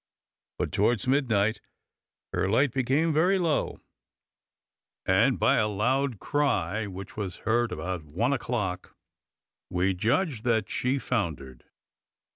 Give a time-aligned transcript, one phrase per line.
[0.57, 1.61] But towards midnight
[2.33, 3.79] her light became very low;
[5.05, 8.95] and by a loud cry, which was heard about one o'clock,
[9.69, 11.65] we judged that she foundered.